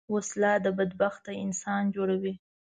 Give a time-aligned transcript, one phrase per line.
[0.15, 2.33] وسله بدبخته انسان جوړوي